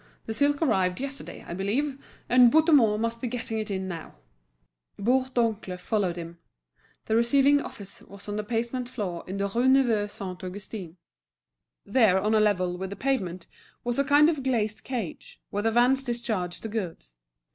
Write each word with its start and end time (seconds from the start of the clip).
The 0.25 0.33
silk 0.33 0.63
arrived 0.63 0.99
yesterday, 0.99 1.45
I 1.47 1.53
believe, 1.53 2.03
and 2.27 2.51
Bouthemont 2.51 2.99
must 2.99 3.21
be 3.21 3.27
getting 3.27 3.59
it 3.59 3.69
in 3.69 3.87
now." 3.87 4.15
Bourdoncle 4.97 5.77
followed 5.77 6.15
him. 6.15 6.39
The 7.05 7.15
receiving 7.15 7.61
office 7.61 8.01
was 8.01 8.27
on 8.27 8.35
the 8.35 8.41
basement 8.41 8.89
floor, 8.89 9.23
in 9.27 9.37
the 9.37 9.47
Rue 9.47 9.67
Neuve 9.69 10.09
Saint 10.09 10.43
Augustin. 10.43 10.97
There, 11.85 12.19
on 12.19 12.33
a 12.33 12.39
level 12.39 12.79
with 12.79 12.89
the 12.89 12.95
pavement, 12.95 13.45
was 13.83 13.99
a 13.99 14.03
kind 14.03 14.27
of 14.27 14.41
glazed 14.41 14.83
cage, 14.83 15.39
where 15.51 15.61
the 15.61 15.69
vans 15.69 16.03
discharged 16.03 16.63
the 16.63 16.69
goods. 16.69 17.15